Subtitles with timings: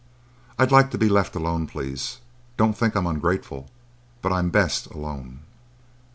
[0.57, 2.17] "I'd like to be left alone, please.
[2.57, 3.69] Don't think I'm ungrateful;
[4.23, 5.41] but I'm best alone."